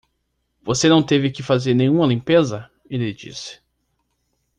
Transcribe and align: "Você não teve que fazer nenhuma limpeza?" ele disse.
"Você 0.63 0.89
não 0.89 1.03
teve 1.03 1.29
que 1.29 1.43
fazer 1.43 1.75
nenhuma 1.75 2.07
limpeza?" 2.07 2.67
ele 2.89 3.13
disse. 3.13 3.61